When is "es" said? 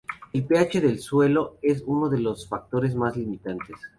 1.61-1.83